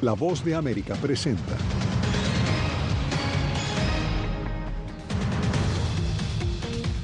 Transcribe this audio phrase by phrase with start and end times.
[0.00, 1.56] La voz de América presenta.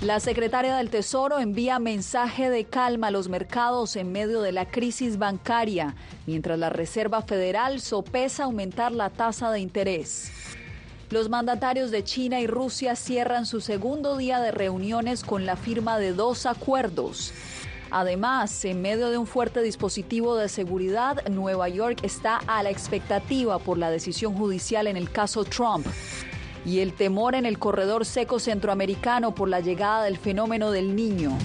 [0.00, 4.66] La secretaria del Tesoro envía mensaje de calma a los mercados en medio de la
[4.66, 5.96] crisis bancaria,
[6.26, 10.30] mientras la Reserva Federal sopesa aumentar la tasa de interés.
[11.10, 15.98] Los mandatarios de China y Rusia cierran su segundo día de reuniones con la firma
[15.98, 17.32] de dos acuerdos.
[17.96, 23.60] Además, en medio de un fuerte dispositivo de seguridad, Nueva York está a la expectativa
[23.60, 25.86] por la decisión judicial en el caso Trump
[26.66, 31.38] y el temor en el corredor seco centroamericano por la llegada del fenómeno del niño.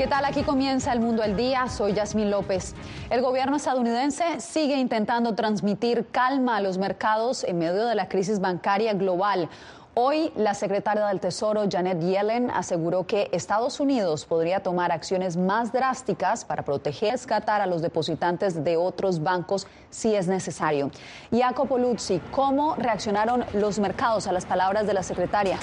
[0.00, 0.24] ¿Qué tal?
[0.24, 1.68] Aquí comienza el mundo al día.
[1.68, 2.74] Soy Yasmín López.
[3.10, 8.40] El gobierno estadounidense sigue intentando transmitir calma a los mercados en medio de la crisis
[8.40, 9.50] bancaria global.
[9.94, 15.72] Hoy, la secretaria del Tesoro, Janet Yellen, aseguró que Estados Unidos podría tomar acciones más
[15.72, 20.92] drásticas para proteger y rescatar a los depositantes de otros bancos si es necesario.
[21.32, 25.58] Jacopo Luzzi, ¿cómo reaccionaron los mercados a las palabras de la secretaria?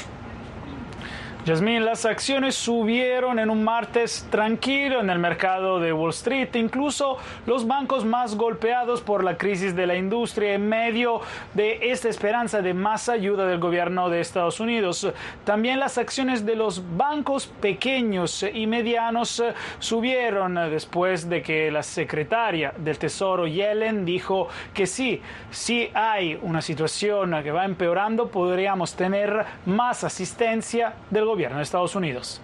[1.47, 7.19] Yasmín, las acciones subieron en un martes tranquilo en el mercado de Wall Street, incluso
[7.45, 11.21] los bancos más golpeados por la crisis de la industria en medio
[11.53, 15.09] de esta esperanza de más ayuda del gobierno de Estados Unidos.
[15.45, 19.41] También las acciones de los bancos pequeños y medianos
[19.79, 26.61] subieron después de que la secretaria del Tesoro Yellen dijo que sí, si hay una
[26.61, 32.41] situación que va empeorando, podríamos tener más asistencia del gobierno gobierno de Estados Unidos.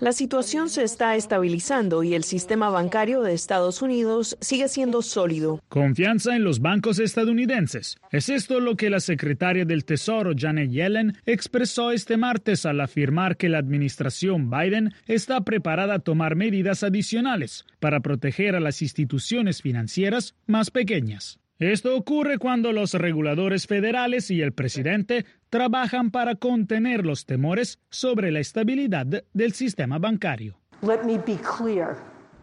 [0.00, 5.60] La situación se está estabilizando y el sistema bancario de Estados Unidos sigue siendo sólido.
[5.68, 7.98] Confianza en los bancos estadounidenses.
[8.10, 13.36] Es esto lo que la secretaria del Tesoro, Janet Yellen, expresó este martes al afirmar
[13.36, 19.62] que la administración Biden está preparada a tomar medidas adicionales para proteger a las instituciones
[19.62, 21.38] financieras más pequeñas.
[21.60, 28.32] Esto ocurre cuando los reguladores federales y el presidente trabajan para contener los temores sobre
[28.32, 30.58] la estabilidad del sistema bancario.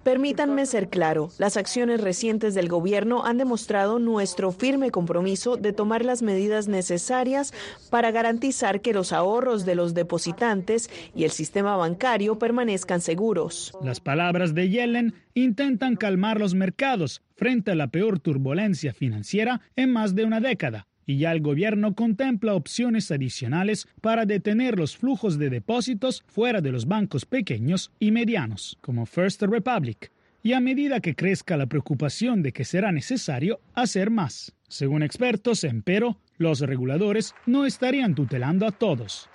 [0.03, 6.03] Permítanme ser claro, las acciones recientes del gobierno han demostrado nuestro firme compromiso de tomar
[6.03, 7.53] las medidas necesarias
[7.91, 13.73] para garantizar que los ahorros de los depositantes y el sistema bancario permanezcan seguros.
[13.83, 19.91] Las palabras de Yellen intentan calmar los mercados frente a la peor turbulencia financiera en
[19.91, 25.39] más de una década y ya el gobierno contempla opciones adicionales para detener los flujos
[25.39, 30.11] de depósitos fuera de los bancos pequeños y medianos, como First Republic,
[30.43, 34.53] y a medida que crezca la preocupación de que será necesario hacer más.
[34.67, 39.31] Según expertos, empero, los reguladores no estarían tutelando a todos.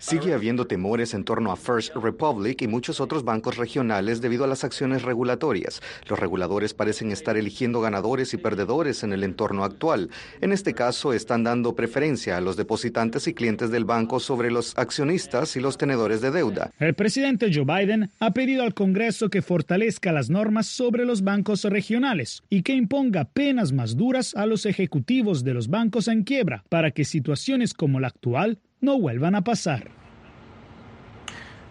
[0.00, 4.46] Sigue habiendo temores en torno a First Republic y muchos otros bancos regionales debido a
[4.46, 5.82] las acciones regulatorias.
[6.08, 10.08] Los reguladores parecen estar eligiendo ganadores y perdedores en el entorno actual.
[10.40, 14.72] En este caso, están dando preferencia a los depositantes y clientes del banco sobre los
[14.78, 16.70] accionistas y los tenedores de deuda.
[16.78, 21.64] El presidente Joe Biden ha pedido al Congreso que fortalezca las normas sobre los bancos
[21.64, 26.64] regionales y que imponga penas más duras a los ejecutivos de los bancos en quiebra
[26.70, 29.99] para que situaciones como la actual no vuelvan a pasar.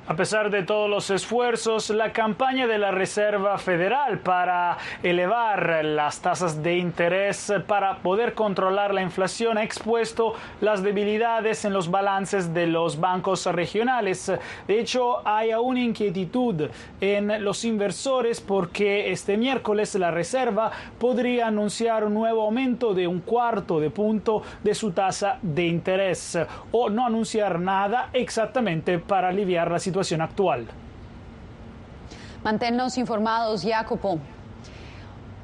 [0.09, 6.19] A pesar de todos los esfuerzos, la campaña de la Reserva Federal para elevar las
[6.19, 12.55] tasas de interés para poder controlar la inflación ha expuesto las debilidades en los balances
[12.55, 14.31] de los bancos regionales.
[14.67, 22.03] De hecho, hay aún inquietud en los inversores porque este miércoles la Reserva podría anunciar
[22.03, 26.35] un nuevo aumento de un cuarto de punto de su tasa de interés
[26.71, 30.67] o no anunciar nada exactamente para aliviar la situación actual.
[32.43, 34.17] Manténnos informados, Jacopo.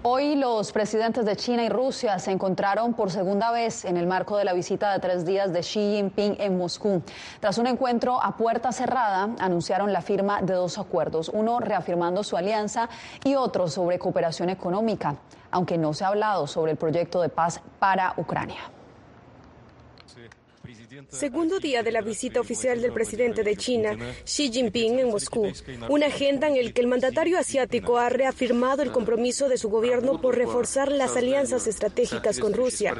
[0.01, 4.37] Hoy los presidentes de China y Rusia se encontraron por segunda vez en el marco
[4.37, 7.01] de la visita de tres días de Xi Jinping en Moscú.
[7.41, 12.37] Tras un encuentro a puerta cerrada, anunciaron la firma de dos acuerdos, uno reafirmando su
[12.37, 12.87] alianza
[13.23, 15.15] y otro sobre cooperación económica,
[15.51, 18.61] aunque no se ha hablado sobre el proyecto de paz para Ucrania.
[21.09, 25.51] Segundo día de la visita oficial del presidente de China, Xi Jinping, en Moscú.
[25.89, 30.19] Una agenda en el que el mandatario asiático ha reafirmado el compromiso de su gobierno
[30.19, 32.95] por reforzar las alianzas estratégicas con Rusia.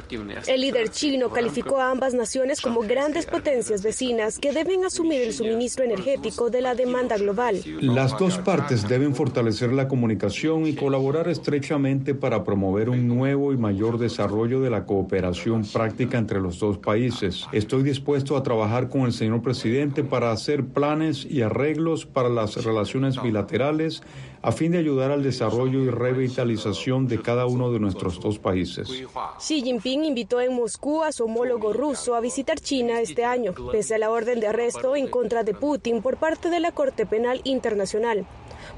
[0.46, 5.32] El líder chino calificó a ambas naciones como grandes potencias vecinas que deben asumir el
[5.32, 7.62] suministro energético de la demanda global.
[7.80, 13.56] Las dos partes deben fortalecer la comunicación y colaborar estrechamente para promover un nuevo y
[13.56, 17.06] mayor desarrollo de la cooperación práctica entre los dos países
[17.52, 22.62] Estoy dispuesto a trabajar con el señor presidente para hacer planes y arreglos para las
[22.62, 24.02] relaciones bilaterales
[24.42, 28.88] a fin de ayudar al desarrollo y revitalización de cada uno de nuestros dos países.
[29.38, 33.94] Xi Jinping invitó en Moscú a su homólogo ruso a visitar China este año, pese
[33.94, 37.40] a la orden de arresto en contra de Putin por parte de la Corte Penal
[37.44, 38.26] Internacional.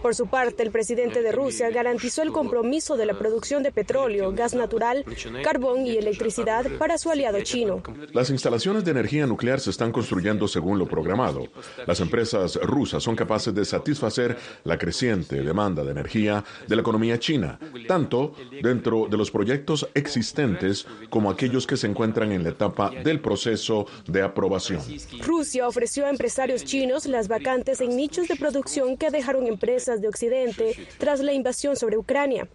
[0.02, 4.32] Por su parte, el presidente de Rusia garantizó el compromiso de la producción de petróleo,
[4.32, 5.05] gas natural,
[5.43, 7.82] carbón y electricidad para su aliado chino.
[8.12, 11.46] Las instalaciones de energía nuclear se están construyendo según lo programado.
[11.87, 17.19] Las empresas rusas son capaces de satisfacer la creciente demanda de energía de la economía
[17.19, 22.91] china, tanto dentro de los proyectos existentes como aquellos que se encuentran en la etapa
[22.91, 24.82] del proceso de aprobación.
[25.25, 30.09] Rusia ofreció a empresarios chinos las vacantes en nichos de producción que dejaron empresas de
[30.09, 32.49] Occidente tras la invasión sobre Ucrania.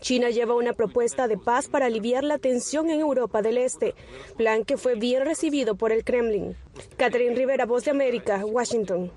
[0.00, 3.94] China lleva una propuesta de paz para aliviar la tensión en Europa del Este,
[4.36, 6.56] plan que fue bien recibido por el Kremlin.
[6.96, 9.10] Catherine Rivera, Voz de América, Washington.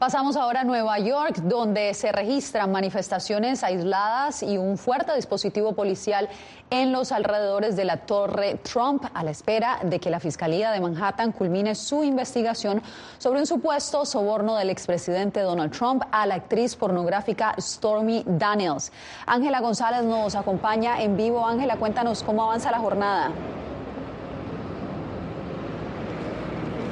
[0.00, 6.26] Pasamos ahora a Nueva York, donde se registran manifestaciones aisladas y un fuerte dispositivo policial
[6.70, 10.80] en los alrededores de la Torre Trump, a la espera de que la Fiscalía de
[10.80, 12.80] Manhattan culmine su investigación
[13.18, 18.92] sobre un supuesto soborno del expresidente Donald Trump a la actriz pornográfica Stormy Daniels.
[19.26, 21.46] Ángela González nos acompaña en vivo.
[21.46, 23.32] Ángela, cuéntanos cómo avanza la jornada.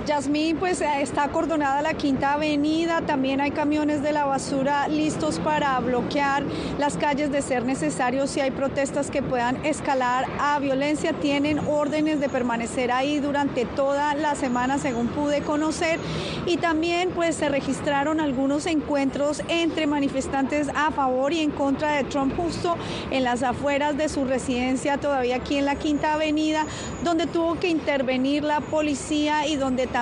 [0.08, 5.38] Yasmín, pues eh, está acordonada la Quinta Avenida, también hay camiones de la basura listos
[5.38, 6.44] para bloquear
[6.78, 11.12] las calles de ser necesario si hay protestas que puedan escalar a violencia.
[11.12, 16.00] Tienen órdenes de permanecer ahí durante toda la semana, según pude conocer.
[16.46, 22.04] Y también pues se registraron algunos encuentros entre manifestantes a favor y en contra de
[22.04, 22.76] Trump justo
[23.10, 26.64] en las afueras de su residencia, todavía aquí en la Quinta Avenida,
[27.04, 29.97] donde tuvo que intervenir la policía y donde también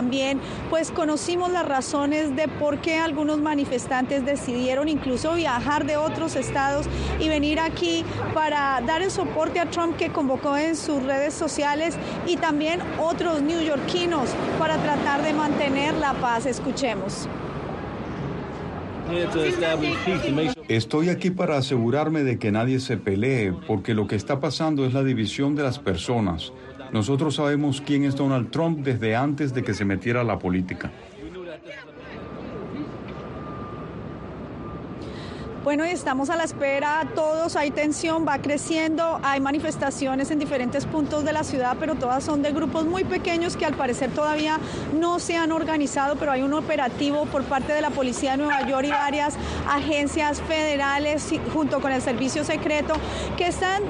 [0.69, 6.87] pues conocimos las razones de por qué algunos manifestantes decidieron incluso viajar de otros estados
[7.19, 8.04] y venir aquí
[8.34, 11.96] para dar el soporte a Trump que convocó en sus redes sociales
[12.26, 14.28] y también otros neoyorquinos
[14.58, 16.44] para tratar de mantener la paz.
[16.44, 17.26] Escuchemos.
[20.69, 24.93] Estoy aquí para asegurarme de que nadie se pelee, porque lo que está pasando es
[24.93, 26.52] la división de las personas.
[26.93, 30.91] Nosotros sabemos quién es Donald Trump desde antes de que se metiera a la política.
[35.67, 41.25] Bueno, estamos a la espera, todos, hay tensión, va creciendo, hay manifestaciones en diferentes puntos
[41.25, 44.61] de la ciudad, pero todas son de grupos muy pequeños que al parecer todavía
[44.95, 48.65] no se han organizado, pero hay un operativo por parte de la Policía de Nueva
[48.69, 49.35] York y varias
[49.69, 52.95] agencias federales junto con el Servicio Secreto
[53.37, 53.83] que están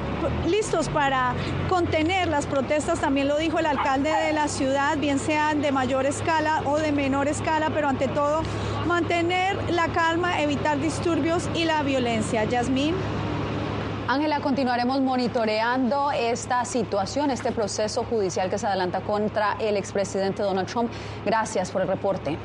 [0.48, 1.34] listos para
[1.68, 6.06] contener las protestas, también lo dijo el alcalde de la ciudad, bien sean de mayor
[6.06, 8.40] escala o de menor escala, pero ante todo
[8.86, 12.44] mantener la calma, evitar disturbios y la violencia.
[12.44, 12.94] Yasmín.
[14.08, 20.68] Ángela, continuaremos monitoreando esta situación, este proceso judicial que se adelanta contra el expresidente Donald
[20.68, 20.90] Trump.
[21.24, 22.38] Gracias por el reporte.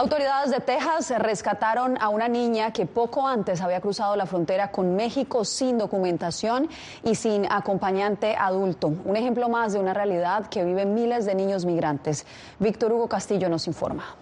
[0.00, 4.96] Autoridades de Texas rescataron a una niña que poco antes había cruzado la frontera con
[4.96, 6.70] México sin documentación
[7.04, 8.94] y sin acompañante adulto.
[9.04, 12.24] Un ejemplo más de una realidad que viven miles de niños migrantes.
[12.58, 14.16] Víctor Hugo Castillo nos informa.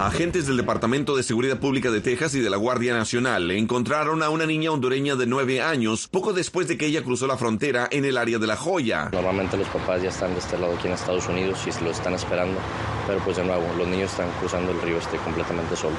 [0.00, 4.30] Agentes del Departamento de Seguridad Pública de Texas y de la Guardia Nacional encontraron a
[4.30, 8.06] una niña hondureña de nueve años poco después de que ella cruzó la frontera en
[8.06, 9.10] el área de La Joya.
[9.12, 12.14] Normalmente los papás ya están de este lado aquí en Estados Unidos y lo están
[12.14, 12.58] esperando,
[13.10, 15.98] pero pues de nuevo, los niños están cruzando el río este completamente solos.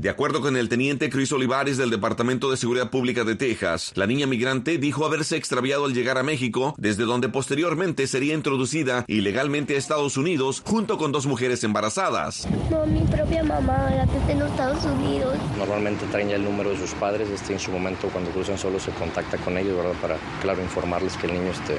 [0.00, 4.06] De acuerdo con el teniente Chris Olivares del Departamento de Seguridad Pública de Texas, la
[4.06, 9.74] niña migrante dijo haberse extraviado al llegar a México, desde donde posteriormente sería introducida ilegalmente
[9.74, 12.48] a Estados Unidos junto con dos mujeres embarazadas.
[12.70, 15.36] No, mi propia mamá, la que está en los Estados Unidos.
[15.58, 18.80] Normalmente traen ya el número de sus padres, este, en su momento cuando cruzan solo
[18.80, 20.00] se contacta con ellos, ¿verdad?
[20.00, 21.76] Para, claro, informarles que el niño esté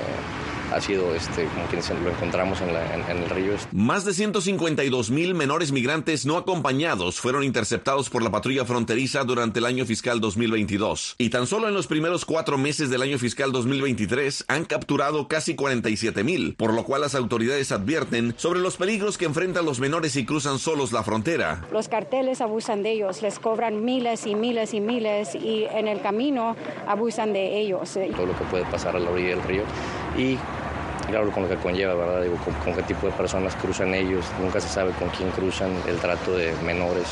[0.74, 3.54] ha sido, este, como quienes lo encontramos en, el río.
[3.72, 9.60] Más de 152 mil menores migrantes no acompañados fueron interceptados por la patrulla fronteriza durante
[9.60, 11.16] el año fiscal 2022.
[11.18, 15.56] Y tan solo en los primeros cuatro meses del año fiscal 2023 han capturado casi
[15.56, 20.16] 47 mil, por lo cual las autoridades advierten sobre los peligros que enfrentan los menores
[20.16, 21.66] y cruzan solos la frontera.
[21.72, 26.02] Los carteles abusan de ellos, les cobran miles y miles y miles y en el
[26.02, 26.56] camino
[26.88, 27.98] abusan de ellos.
[28.16, 29.64] Todo lo que puede pasar a la orilla del río
[30.18, 30.38] y
[31.14, 32.24] claro, con lo que conlleva, ¿verdad?
[32.24, 35.98] Digo, con, qué tipo de personas cruzan ellos, nunca se sabe con quién cruzan, el
[35.98, 37.06] trato de menores,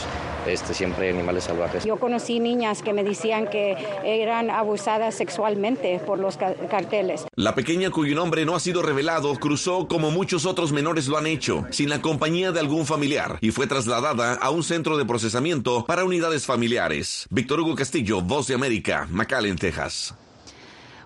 [0.47, 1.85] este, siempre hay animales salvajes.
[1.85, 7.25] Yo conocí niñas que me decían que eran abusadas sexualmente por los carteles.
[7.35, 11.27] La pequeña cuyo nombre no ha sido revelado cruzó como muchos otros menores lo han
[11.27, 15.85] hecho, sin la compañía de algún familiar, y fue trasladada a un centro de procesamiento
[15.85, 17.27] para unidades familiares.
[17.29, 20.15] Víctor Hugo Castillo, Voz de América, McAllen, Texas.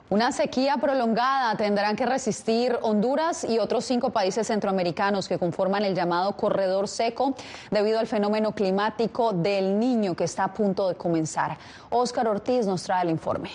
[0.07, 5.95] Una sequía prolongada tendrán que resistir Honduras y otros cinco países centroamericanos que conforman el
[5.95, 7.33] llamado corredor seco
[7.71, 11.57] debido al fenómeno climático del niño que está a punto de comenzar.
[11.89, 13.49] Óscar Ortiz nos trae el informe.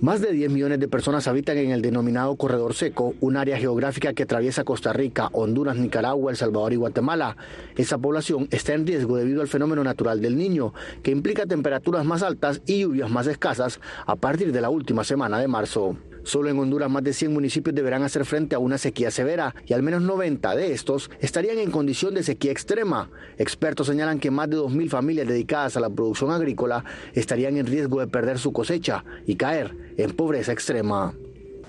[0.00, 4.12] Más de 10 millones de personas habitan en el denominado Corredor Seco, un área geográfica
[4.12, 7.36] que atraviesa Costa Rica, Honduras, Nicaragua, El Salvador y Guatemala.
[7.76, 12.22] Esa población está en riesgo debido al fenómeno natural del niño, que implica temperaturas más
[12.22, 15.96] altas y lluvias más escasas a partir de la última semana de marzo.
[16.24, 19.74] Solo en Honduras más de 100 municipios deberán hacer frente a una sequía severa y
[19.74, 23.10] al menos 90 de estos estarían en condición de sequía extrema.
[23.36, 26.82] Expertos señalan que más de 2.000 familias dedicadas a la producción agrícola
[27.12, 31.14] estarían en riesgo de perder su cosecha y caer en pobreza extrema.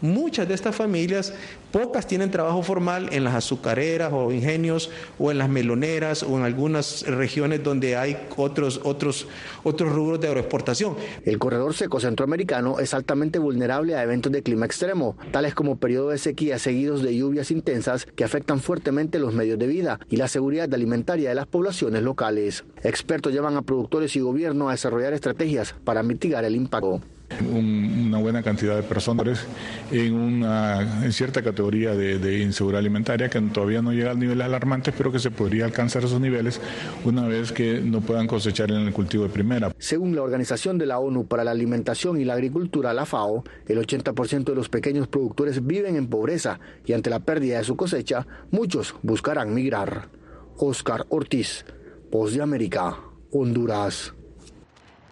[0.01, 1.33] Muchas de estas familias,
[1.71, 6.43] pocas tienen trabajo formal en las azucareras o ingenios o en las meloneras o en
[6.43, 9.27] algunas regiones donde hay otros, otros,
[9.63, 10.95] otros rubros de agroexportación.
[11.23, 16.11] El corredor seco centroamericano es altamente vulnerable a eventos de clima extremo, tales como periodos
[16.11, 20.27] de sequía seguidos de lluvias intensas que afectan fuertemente los medios de vida y la
[20.27, 22.65] seguridad alimentaria de las poblaciones locales.
[22.83, 27.01] Expertos llevan a productores y gobierno a desarrollar estrategias para mitigar el impacto
[27.41, 29.45] una buena cantidad de personas
[29.91, 34.93] en, una, en cierta categoría de, inseguridad alimentaria que todavía no llega a niveles alarmantes,
[34.97, 36.61] pero que se podría alcanzar esos niveles
[37.03, 39.71] una vez que no puedan cosechar en el cultivo de primera.
[39.77, 43.79] Según la Organización de la ONU para la Alimentación y la Agricultura, la FAO, el
[43.79, 48.27] 80% de los pequeños productores viven en pobreza y ante la pérdida de su cosecha,
[48.51, 50.09] muchos buscarán migrar.
[50.57, 51.65] Oscar Ortiz,
[52.11, 52.97] Voz de América,
[53.31, 54.13] Honduras.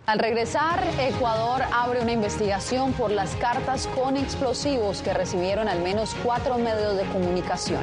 [0.05, 6.13] Al regresar, Ecuador abre una investigación por las cartas con explosivos que recibieron al menos
[6.23, 7.81] cuatro medios de comunicación.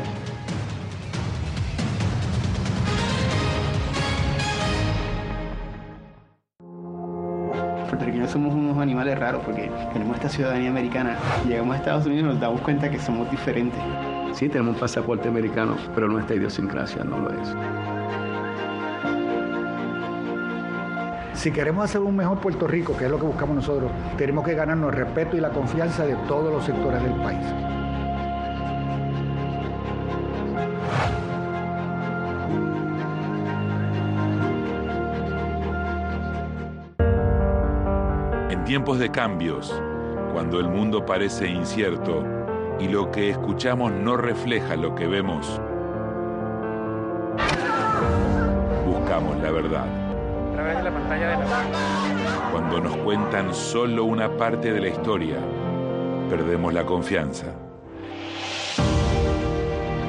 [7.89, 11.17] puertorriqueños somos unos animales raros porque tenemos esta ciudadanía americana.
[11.49, 13.81] Llegamos a Estados Unidos y nos damos cuenta que somos diferentes.
[14.33, 17.49] Sí, tenemos un pasaporte americano, pero nuestra idiosincrasia no lo es.
[21.41, 24.53] Si queremos hacer un mejor Puerto Rico, que es lo que buscamos nosotros, tenemos que
[24.53, 27.47] ganarnos el respeto y la confianza de todos los sectores del país.
[38.51, 39.75] En tiempos de cambios,
[40.35, 42.23] cuando el mundo parece incierto
[42.79, 45.59] y lo que escuchamos no refleja lo que vemos,
[48.85, 50.10] buscamos la verdad
[50.63, 52.51] la pantalla de la...
[52.53, 55.37] Cuando nos cuentan solo una parte de la historia,
[56.29, 57.47] perdemos la confianza.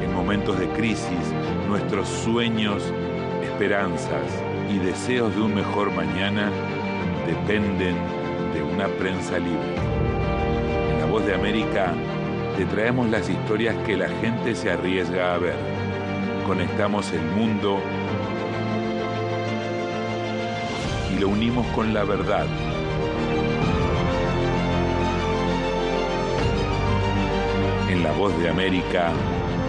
[0.03, 1.34] En momentos de crisis,
[1.67, 2.84] nuestros sueños,
[3.43, 4.25] esperanzas
[4.70, 6.51] y deseos de un mejor mañana
[7.25, 7.96] dependen
[8.53, 9.75] de una prensa libre.
[10.91, 11.93] En La Voz de América
[12.58, 15.55] te traemos las historias que la gente se arriesga a ver.
[16.46, 17.79] Conectamos el mundo
[21.22, 22.48] lo unimos con la verdad.
[27.88, 29.12] En La Voz de América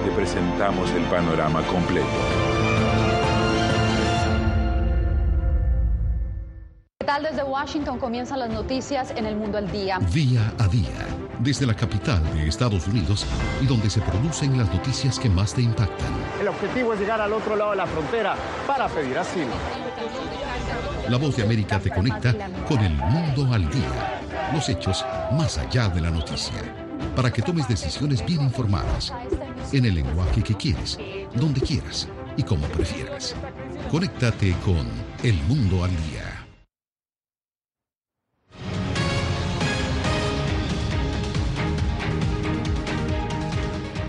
[0.02, 2.06] te presentamos el panorama completo.
[6.98, 9.98] ¿Qué tal desde Washington comienzan las noticias en el mundo al día?
[10.10, 11.06] Día a día,
[11.42, 13.26] desde la capital de Estados Unidos
[13.60, 16.12] y donde se producen las noticias que más te impactan.
[16.40, 19.50] El objetivo es llegar al otro lado de la frontera para pedir asilo.
[21.08, 22.34] La voz de América te conecta
[22.68, 24.20] con el mundo al día.
[24.52, 26.62] Los hechos más allá de la noticia.
[27.16, 29.12] Para que tomes decisiones bien informadas.
[29.72, 30.98] En el lenguaje que quieres,
[31.34, 33.34] donde quieras y como prefieras.
[33.90, 34.86] Conéctate con
[35.22, 36.21] El Mundo al Día.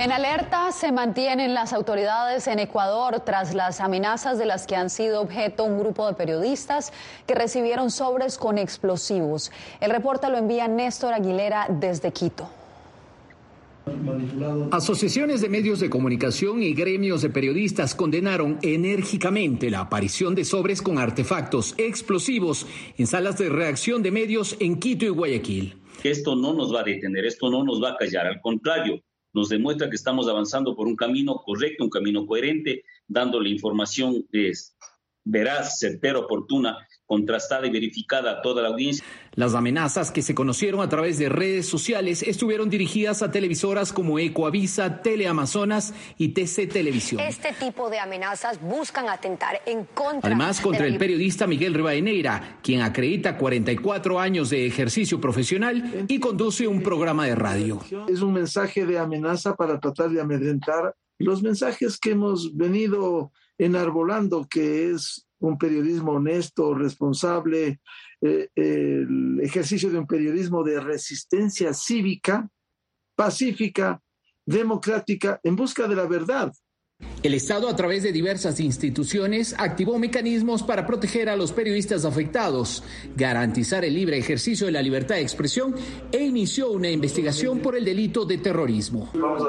[0.03, 4.89] En alerta se mantienen las autoridades en Ecuador tras las amenazas de las que han
[4.89, 6.91] sido objeto un grupo de periodistas
[7.25, 9.50] que recibieron sobres con explosivos.
[9.79, 12.50] El reporte lo envía Néstor Aguilera desde Quito.
[14.72, 20.81] Asociaciones de medios de comunicación y gremios de periodistas condenaron enérgicamente la aparición de sobres
[20.81, 22.67] con artefactos explosivos
[22.98, 25.77] en salas de reacción de medios en Quito y Guayaquil.
[26.03, 29.01] Esto no nos va a detener, esto no nos va a callar, al contrario,
[29.33, 34.25] nos demuestra que estamos avanzando por un camino correcto, un camino coherente, dándole información
[35.23, 39.05] veraz, certera, oportuna contrastada y verificada a toda la audiencia.
[39.36, 44.19] Las amenazas que se conocieron a través de redes sociales estuvieron dirigidas a televisoras como
[44.19, 47.22] Ecoavisa, Teleamazonas y TC Televisión.
[47.22, 50.27] Este tipo de amenazas buscan atentar en contra.
[50.27, 56.67] Además, contra el periodista Miguel Rivadeneira, quien acredita 44 años de ejercicio profesional y conduce
[56.67, 57.81] un programa de radio.
[58.07, 64.48] Es un mensaje de amenaza para tratar de amedrentar los mensajes que hemos venido enarbolando,
[64.50, 67.81] que es un periodismo honesto, responsable,
[68.21, 72.47] eh, el ejercicio de un periodismo de resistencia cívica,
[73.15, 74.01] pacífica,
[74.45, 76.53] democrática, en busca de la verdad.
[77.23, 82.83] El Estado, a través de diversas instituciones, activó mecanismos para proteger a los periodistas afectados,
[83.15, 85.73] garantizar el libre ejercicio de la libertad de expresión
[86.12, 89.09] e inició una investigación por el delito de terrorismo.
[89.13, 89.41] Vamos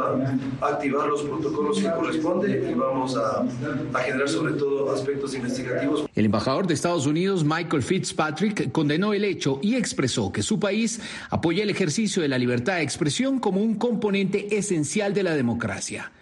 [0.60, 3.44] a activar los protocolos que corresponden y vamos a,
[3.92, 6.08] a generar sobre todo aspectos investigativos.
[6.14, 11.00] El embajador de Estados Unidos, Michael Fitzpatrick, condenó el hecho y expresó que su país
[11.28, 16.12] apoya el ejercicio de la libertad de expresión como un componente esencial de la democracia.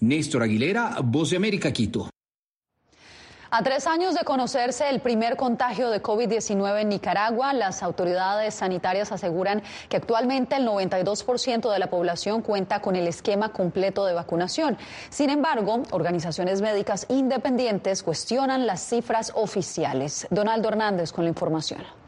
[0.00, 2.08] Néstor Aguilera, Voz de América, Quito.
[3.52, 9.10] A tres años de conocerse el primer contagio de COVID-19 en Nicaragua, las autoridades sanitarias
[9.10, 14.78] aseguran que actualmente el 92% de la población cuenta con el esquema completo de vacunación.
[15.08, 20.28] Sin embargo, organizaciones médicas independientes cuestionan las cifras oficiales.
[20.30, 21.99] Donaldo Hernández con la información.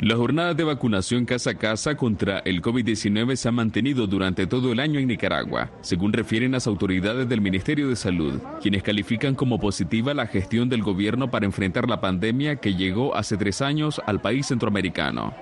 [0.00, 4.70] La jornada de vacunación casa a casa contra el COVID-19 se ha mantenido durante todo
[4.72, 9.58] el año en Nicaragua, según refieren las autoridades del Ministerio de Salud, quienes califican como
[9.58, 14.20] positiva la gestión del gobierno para enfrentar la pandemia que llegó hace tres años al
[14.20, 15.32] país centroamericano.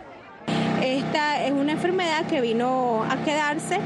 [0.80, 3.80] Esta es una enfermedad que vino a quedarse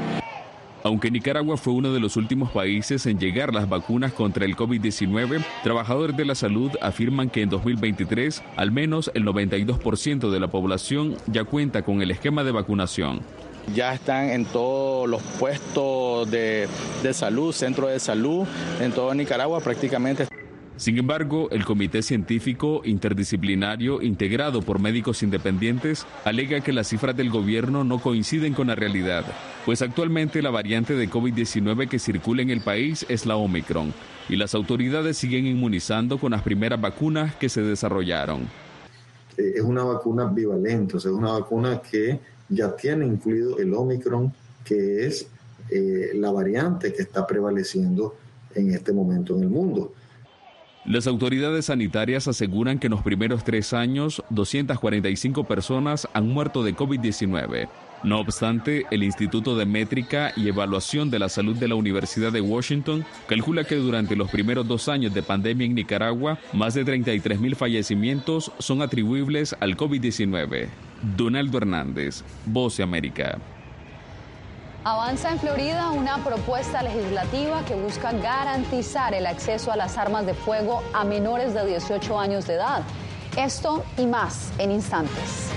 [0.83, 5.43] aunque Nicaragua fue uno de los últimos países en llegar las vacunas contra el COVID-19,
[5.63, 11.15] trabajadores de la salud afirman que en 2023 al menos el 92% de la población
[11.27, 13.21] ya cuenta con el esquema de vacunación.
[13.75, 16.67] Ya están en todos los puestos de,
[17.03, 18.47] de salud, centros de salud,
[18.79, 20.27] en toda Nicaragua prácticamente.
[20.79, 27.29] Sin embargo, el Comité Científico Interdisciplinario integrado por médicos independientes alega que las cifras del
[27.29, 29.25] gobierno no coinciden con la realidad,
[29.65, 33.93] pues actualmente la variante de COVID-19 que circula en el país es la Omicron
[34.29, 38.41] y las autoridades siguen inmunizando con las primeras vacunas que se desarrollaron.
[39.37, 42.19] Eh, es una vacuna bivalente, o sea, es una vacuna que
[42.49, 45.27] ya tiene incluido el Omicron, que es
[45.69, 48.15] eh, la variante que está prevaleciendo
[48.55, 49.93] en este momento en el mundo.
[50.85, 56.75] Las autoridades sanitarias aseguran que en los primeros tres años 245 personas han muerto de
[56.75, 57.67] COVID-19.
[58.01, 62.39] No obstante, el Instituto de Métrica y Evaluación de la Salud de la Universidad de
[62.39, 67.39] Washington calcula que durante los primeros dos años de pandemia en Nicaragua, más de 33
[67.39, 70.69] mil fallecimientos son atribuibles al COVID-19.
[71.17, 73.37] Donaldo Hernández, Voz de América.
[74.85, 80.33] Avanza en Florida una propuesta legislativa que busca garantizar el acceso a las armas de
[80.33, 82.83] fuego a menores de 18 años de edad.
[83.35, 85.51] Esto y más en instantes.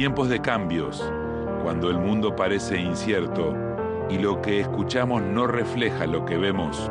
[0.00, 1.04] Tiempos de cambios,
[1.62, 3.54] cuando el mundo parece incierto
[4.08, 6.90] y lo que escuchamos no refleja lo que vemos,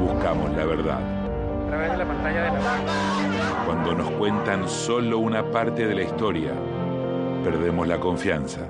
[0.00, 1.00] buscamos la verdad.
[1.00, 3.62] A través de la pantalla de la...
[3.66, 6.52] Cuando nos cuentan solo una parte de la historia,
[7.44, 8.60] perdemos la confianza.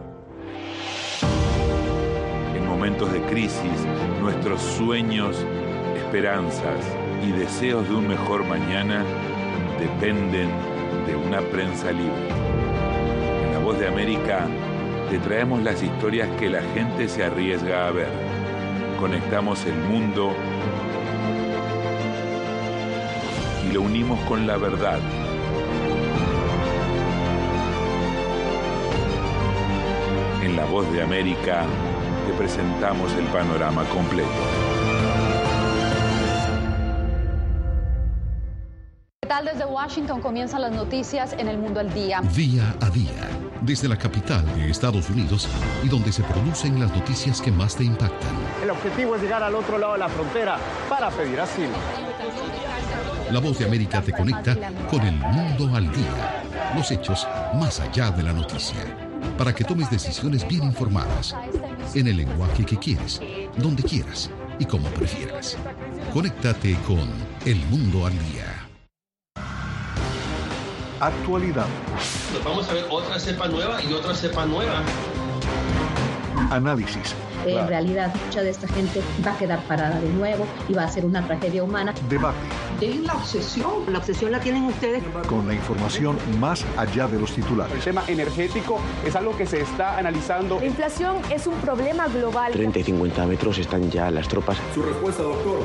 [2.57, 3.87] En momentos de crisis,
[4.20, 5.46] nuestros sueños,
[5.94, 6.85] esperanzas
[7.24, 9.05] y deseos de un mejor mañana
[9.79, 10.74] dependen
[11.07, 12.29] de una prensa libre.
[13.45, 14.47] En La Voz de América
[15.11, 18.09] te traemos las historias que la gente se arriesga a ver.
[18.99, 20.33] Conectamos el mundo
[23.69, 24.99] y lo unimos con la verdad.
[30.43, 31.64] En La Voz de América
[32.27, 34.63] te presentamos el panorama completo.
[39.85, 42.23] Washington comienzan las noticias en el mundo al día?
[42.35, 43.29] Día a día,
[43.61, 45.47] desde la capital de Estados Unidos
[45.83, 48.35] y donde se producen las noticias que más te impactan.
[48.62, 50.57] El objetivo es llegar al otro lado de la frontera
[50.88, 51.75] para pedir asilo.
[53.31, 54.57] La voz de América te conecta
[54.90, 56.42] con el mundo al día,
[56.75, 58.81] los hechos más allá de la noticia,
[59.37, 61.37] para que tomes decisiones bien informadas,
[61.94, 63.20] en el lenguaje que quieres,
[63.59, 65.59] donde quieras y como prefieras.
[66.14, 67.07] Conéctate con
[67.44, 68.54] El Mundo al Día.
[71.07, 71.67] Actualidad.
[72.45, 74.83] vamos a ver otra cepa nueva y otra cepa nueva.
[76.51, 77.14] Análisis.
[77.47, 80.88] En realidad, mucha de esta gente va a quedar parada de nuevo y va a
[80.88, 81.93] ser una tragedia humana.
[82.09, 82.38] Debate.
[82.81, 83.85] De la obsesión.
[83.88, 85.03] La obsesión la tienen ustedes.
[85.29, 87.75] Con la información más allá de los titulares.
[87.75, 90.59] El tema energético es algo que se está analizando.
[90.59, 92.53] La inflación es un problema global.
[92.53, 94.57] 30 y 50 metros están ya las tropas.
[94.75, 95.61] Su respuesta, doctor.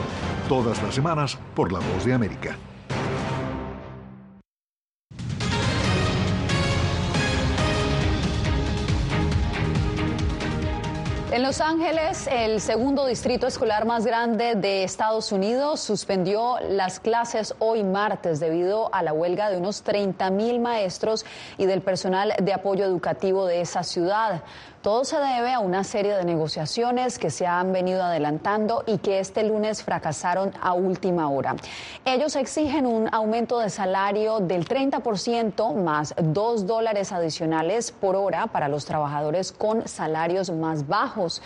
[0.48, 2.58] Todas las semanas por La Voz de América.
[11.50, 17.84] Los Ángeles, el segundo distrito escolar más grande de Estados Unidos suspendió las clases hoy
[17.84, 21.26] martes debido a la huelga de unos 30 mil maestros
[21.58, 24.44] y del personal de apoyo educativo de esa ciudad.
[24.82, 29.20] Todo se debe a una serie de negociaciones que se han venido adelantando y que
[29.20, 31.58] este lunes fracasaron a última hora.
[32.06, 38.70] Ellos exigen un aumento de salario del 30% más dos dólares adicionales por hora para
[38.70, 41.42] los trabajadores con salarios más bajos.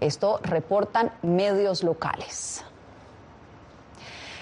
[0.00, 2.64] Esto reportan medios locales.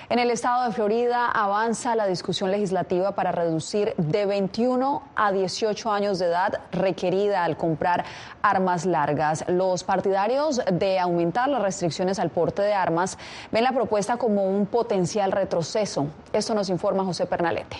[0.08, 5.90] En el estado de Florida avanza la discusión legislativa para reducir de 21 a 18
[5.90, 8.04] años de edad requerida al comprar
[8.40, 9.44] armas largas.
[9.48, 13.18] Los partidarios de aumentar las restricciones al porte de armas
[13.50, 16.06] ven la propuesta como un potencial retroceso.
[16.32, 17.76] Esto nos informa José Pernalete.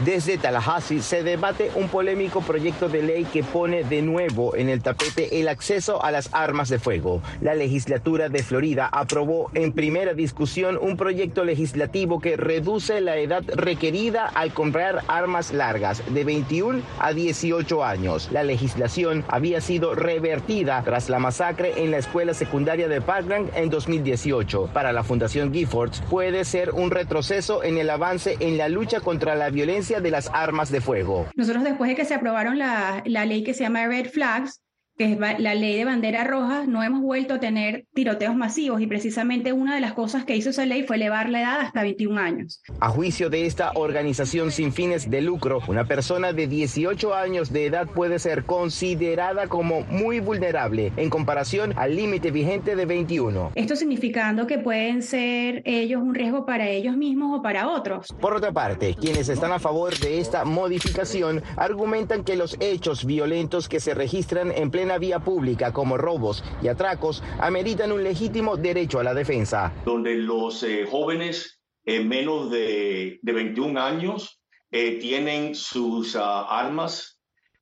[0.00, 4.82] Desde Tallahassee se debate un polémico proyecto de ley que pone de nuevo en el
[4.82, 7.22] tapete el acceso a las armas de fuego.
[7.40, 13.44] La legislatura de Florida aprobó en primera discusión un proyecto legislativo que reduce la edad
[13.54, 18.28] requerida al comprar armas largas de 21 a 18 años.
[18.32, 23.70] La legislación había sido revertida tras la masacre en la escuela secundaria de Parkland en
[23.70, 24.70] 2018.
[24.72, 29.36] Para la Fundación Giffords puede ser un retroceso en el avance en la lucha contra
[29.36, 31.26] la violencia de las armas de fuego.
[31.36, 34.62] Nosotros después de que se aprobaron la, la ley que se llama Red Flags,
[34.96, 38.86] que es la ley de bandera roja, no hemos vuelto a tener tiroteos masivos y
[38.86, 42.20] precisamente una de las cosas que hizo esa ley fue elevar la edad hasta 21
[42.20, 42.62] años.
[42.78, 47.66] A juicio de esta organización sin fines de lucro, una persona de 18 años de
[47.66, 53.50] edad puede ser considerada como muy vulnerable en comparación al límite vigente de 21.
[53.56, 58.14] Esto significando que pueden ser ellos un riesgo para ellos mismos o para otros.
[58.20, 63.68] Por otra parte, quienes están a favor de esta modificación argumentan que los hechos violentos
[63.68, 68.56] que se registran en pleno la vía pública como robos y atracos ameritan un legítimo
[68.56, 69.72] derecho a la defensa.
[69.84, 77.20] Donde los eh, jóvenes en menos de, de 21 años eh, tienen sus uh, armas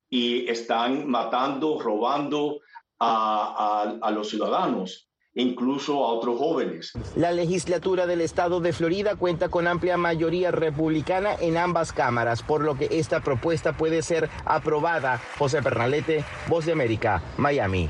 [0.09, 2.59] y están matando, robando
[2.99, 6.93] a, a los ciudadanos incluso a otros jóvenes.
[7.15, 12.61] La legislatura del estado de Florida cuenta con amplia mayoría republicana en ambas cámaras, por
[12.61, 15.19] lo que esta propuesta puede ser aprobada.
[15.37, 17.89] José Pernalete, Voz de América, Miami.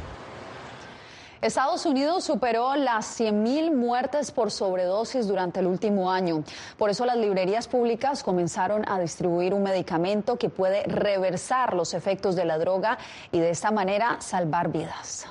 [1.42, 6.46] Estados Unidos superó las 100.000 muertes por sobredosis durante el último año.
[6.78, 12.38] Por eso las librerías públicas comenzaron a distribuir un medicamento que puede reversar los efectos
[12.38, 12.98] de la droga
[13.34, 15.28] y de esta manera salvar vidas.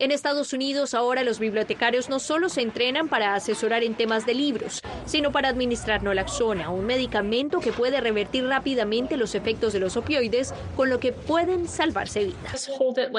[0.00, 4.32] En Estados Unidos ahora los bibliotecarios no solo se entrenan para asesorar en temas de
[4.32, 9.98] libros, sino para administrar naloxona, un medicamento que puede revertir rápidamente los efectos de los
[9.98, 12.70] opioides, con lo que pueden salvarse vidas.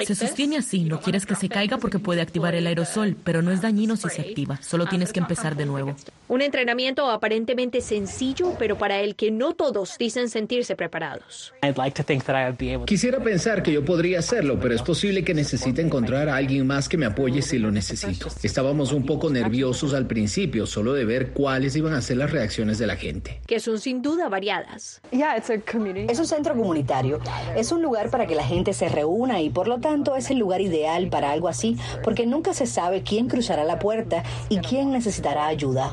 [0.08, 3.52] Se sostiene así, no quieres que se caiga porque puede activar el aerosol, pero no
[3.52, 5.96] es dañino si se activa, solo tienes que empezar de nuevo.
[6.32, 11.54] Un entrenamiento aparentemente sencillo, pero para el que no todos dicen sentirse preparados.
[12.86, 16.88] Quisiera pensar que yo podría hacerlo, pero es posible que necesite encontrar a alguien más
[16.88, 18.30] que me apoye si lo necesito.
[18.44, 22.78] Estábamos un poco nerviosos al principio, solo de ver cuáles iban a ser las reacciones
[22.78, 23.41] de la gente.
[23.46, 25.02] Que son sin duda variadas.
[26.10, 27.20] Es un centro comunitario,
[27.58, 30.38] es un lugar para que la gente se reúna y por lo tanto es el
[30.38, 34.94] lugar ideal para algo así, porque nunca se sabe quién cruzará la puerta y quién
[34.94, 35.91] necesitará ayuda.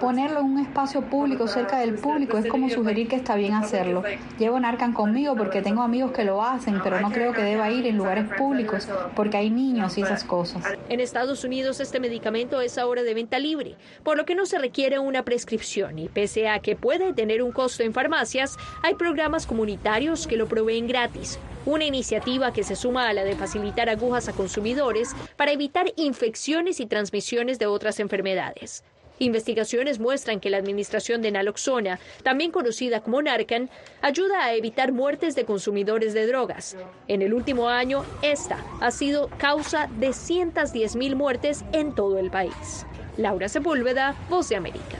[0.00, 4.02] Ponerlo en un espacio público cerca del público es como sugerir que está bien hacerlo.
[4.38, 7.86] Llevo Narcan conmigo porque tengo amigos que lo hacen, pero no creo que deba ir
[7.86, 10.64] en lugares públicos porque hay niños y esas cosas.
[10.88, 14.58] En Estados Unidos este medicamento es ahora de venta libre, por lo que no se
[14.58, 19.46] requiere una prescripción y pese a que puede tener un costo en farmacias, hay programas
[19.46, 21.38] comunitarios que lo proveen gratis.
[21.64, 26.78] Una iniciativa que se suma a la de facilitar agujas a consumidores para evitar infecciones
[26.78, 28.84] y transmisiones de otras enfermedades.
[29.18, 33.70] Investigaciones muestran que la administración de naloxona, también conocida como Narcan,
[34.02, 36.76] ayuda a evitar muertes de consumidores de drogas.
[37.08, 42.30] En el último año, esta ha sido causa de 110 mil muertes en todo el
[42.30, 42.86] país.
[43.16, 44.98] Laura Sepúlveda, Voz de América.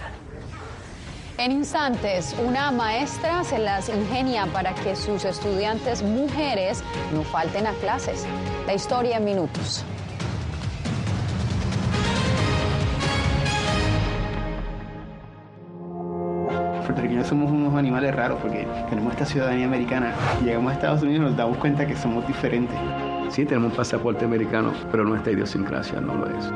[1.38, 7.72] En instantes, una maestra se las ingenia para que sus estudiantes mujeres no falten a
[7.74, 8.24] clases.
[8.66, 9.84] La historia en minutos.
[16.96, 20.14] Puertorriqueños somos unos animales raros porque tenemos esta ciudadanía americana.
[20.42, 22.74] Llegamos a Estados Unidos y nos damos cuenta que somos diferentes.
[23.28, 26.50] Sí, tenemos un pasaporte americano, pero nuestra idiosincrasia no lo es.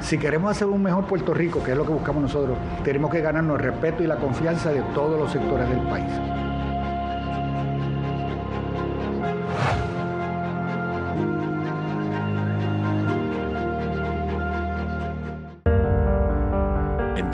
[0.00, 3.20] Si queremos hacer un mejor Puerto Rico, que es lo que buscamos nosotros, tenemos que
[3.20, 6.10] ganarnos el respeto y la confianza de todos los sectores del país.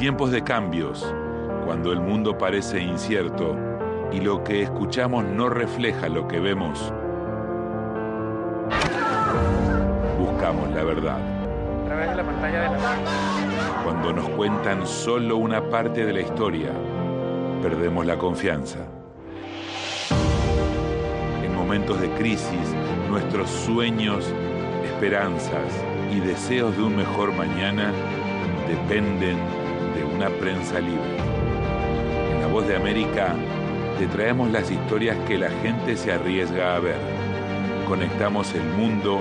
[0.03, 1.15] Tiempos de cambios,
[1.65, 3.57] cuando el mundo parece incierto
[4.11, 6.93] y lo que escuchamos no refleja lo que vemos,
[10.19, 11.19] buscamos la verdad
[12.17, 13.83] la pantalla de la...
[13.85, 16.73] Cuando nos cuentan solo una parte de la historia,
[17.63, 18.81] perdemos la confianza.
[21.45, 22.75] En momentos de crisis,
[23.09, 24.27] nuestros sueños,
[24.85, 25.73] esperanzas
[26.13, 27.93] y deseos de un mejor mañana
[28.69, 29.62] dependen de
[30.15, 31.17] una prensa libre.
[32.33, 33.35] En La Voz de América
[33.99, 36.99] te traemos las historias que la gente se arriesga a ver.
[37.87, 39.21] Conectamos el mundo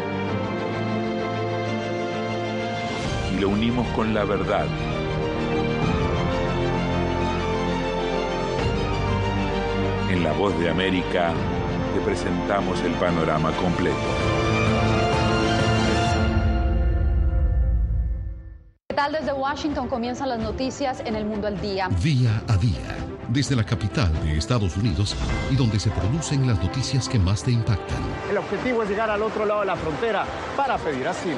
[3.41, 4.67] lo unimos con la verdad.
[10.11, 11.33] En La Voz de América
[11.95, 14.60] te presentamos el panorama completo.
[19.21, 21.89] Desde Washington comienzan las noticias en el mundo al día?
[22.01, 22.97] Día a día,
[23.29, 25.15] desde la capital de Estados Unidos
[25.51, 27.99] y donde se producen las noticias que más te impactan.
[28.31, 30.25] El objetivo es llegar al otro lado de la frontera
[30.57, 31.37] para pedir asilo.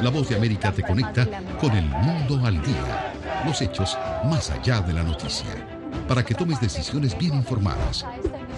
[0.00, 1.28] La voz de América te conecta
[1.60, 3.12] con el mundo al día.
[3.44, 5.50] Los hechos más allá de la noticia.
[6.08, 8.06] Para que tomes decisiones bien informadas.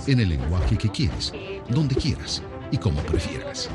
[0.06, 1.32] En el lenguaje que quieres,
[1.68, 3.68] donde quieras y como prefieras.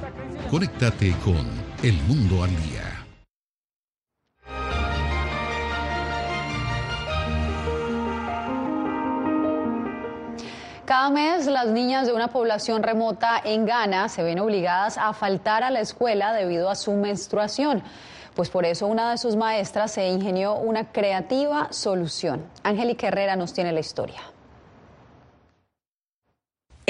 [0.50, 1.46] Conéctate con
[1.84, 2.91] El Mundo al Día.
[11.12, 15.70] Mes las niñas de una población remota en Ghana se ven obligadas a faltar a
[15.70, 17.84] la escuela debido a su menstruación.
[18.36, 22.46] Pues por eso una de sus maestras se ingenió una creativa solución.
[22.64, 24.22] Angélica Herrera nos tiene la historia.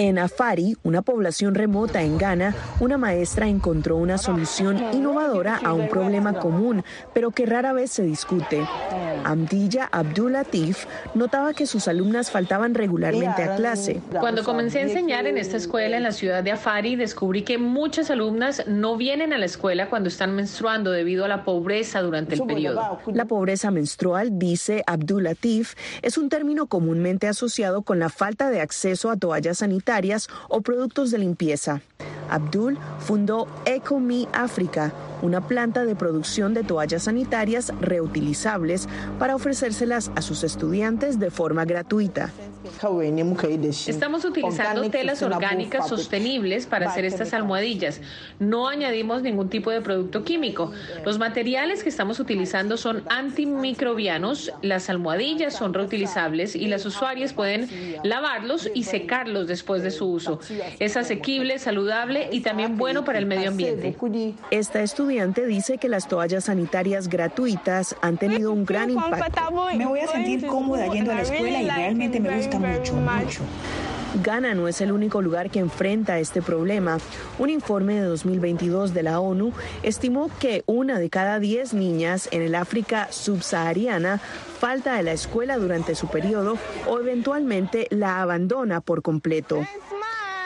[0.01, 5.89] En Afari, una población remota en Ghana, una maestra encontró una solución innovadora a un
[5.89, 6.83] problema común,
[7.13, 8.65] pero que rara vez se discute.
[9.23, 14.01] Amdilla Abdulatif notaba que sus alumnas faltaban regularmente a clase.
[14.19, 18.09] Cuando comencé a enseñar en esta escuela en la ciudad de Afari, descubrí que muchas
[18.09, 22.41] alumnas no vienen a la escuela cuando están menstruando debido a la pobreza durante el
[22.41, 22.99] periodo.
[23.13, 29.11] La pobreza menstrual, dice Abdulatif, es un término comúnmente asociado con la falta de acceso
[29.11, 29.90] a toallas sanitarias
[30.49, 31.81] o productos de limpieza.
[32.29, 38.87] Abdul fundó EcoMe África, una planta de producción de toallas sanitarias reutilizables
[39.19, 42.31] para ofrecérselas a sus estudiantes de forma gratuita.
[43.87, 48.01] Estamos utilizando telas orgánicas sostenibles para hacer estas almohadillas.
[48.39, 50.71] No añadimos ningún tipo de producto químico.
[51.03, 57.67] Los materiales que estamos utilizando son antimicrobianos, las almohadillas son reutilizables y las usuarias pueden
[58.03, 60.39] lavarlos y secarlos después de su uso.
[60.79, 63.95] Es asequible, saludable y también bueno para el medio ambiente.
[64.51, 69.41] Esta estudiante dice que las toallas sanitarias gratuitas han tenido un gran impacto.
[69.75, 73.41] Me voy a sentir cómoda yendo a la escuela y realmente me gusta mucho, mucho.
[74.23, 76.97] Ghana no es el único lugar que enfrenta este problema.
[77.39, 79.51] Un informe de 2022 de la ONU
[79.83, 85.57] estimó que una de cada diez niñas en el África subsahariana falta a la escuela
[85.57, 89.59] durante su periodo o eventualmente la abandona por completo.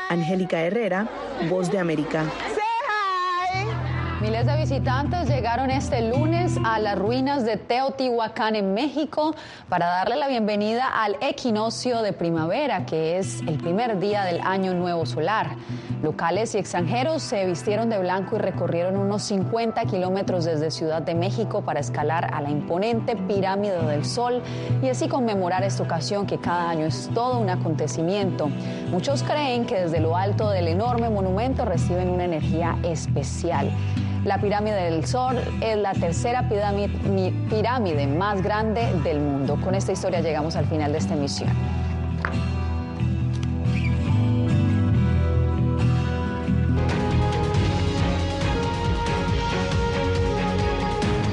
[0.09, 1.07] Angélica Herrera,
[1.49, 2.25] Voz de América.
[4.25, 9.35] Miles de visitantes llegaron este lunes a las ruinas de Teotihuacán en México
[9.69, 14.73] para darle la bienvenida al equinoccio de primavera, que es el primer día del año
[14.73, 15.55] nuevo solar.
[16.01, 21.13] Locales y extranjeros se vistieron de blanco y recorrieron unos 50 kilómetros desde Ciudad de
[21.13, 24.41] México para escalar a la imponente pirámide del Sol
[24.81, 28.47] y así conmemorar esta ocasión que cada año es todo un acontecimiento.
[28.89, 33.69] Muchos creen que desde lo alto del enorme monumento reciben una energía especial.
[34.25, 39.55] La pirámide del Sol es la tercera pirámide, más grande del mundo.
[39.63, 41.51] Con esta historia llegamos al final de esta emisión.